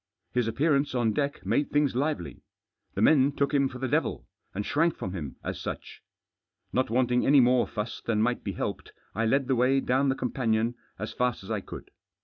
His 0.33 0.47
appearance 0.47 0.95
on 0.95 1.13
deck 1.13 1.45
made 1.45 1.69
things 1.69 1.95
lively. 1.95 2.41
The 2.95 3.03
men 3.03 3.33
took 3.33 3.53
him 3.53 3.69
for 3.69 3.77
the 3.77 3.87
devil, 3.87 4.25
and 4.51 4.65
shrank 4.65 4.97
from 4.97 5.13
him 5.13 5.35
as 5.43 5.61
such. 5.61 6.01
Not 6.73 6.89
wanting 6.89 7.23
any 7.23 7.39
more 7.39 7.67
fuss 7.67 8.01
than 8.01 8.19
might 8.19 8.43
be 8.43 8.53
helped, 8.53 8.93
I 9.13 9.27
led 9.27 9.45
the 9.47 9.55
way 9.55 9.79
down 9.79 10.09
the 10.09 10.15
companion 10.15 10.73
as 10.97 11.13
fast 11.13 11.43
as 11.43 11.51
I 11.51 11.61
could. 11.61 11.91